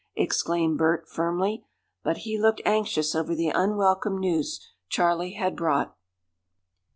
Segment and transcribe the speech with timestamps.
[0.15, 1.63] exclaimed Bert, firmly.
[2.01, 5.95] But he looked anxious over the unwelcome news Charley had brought.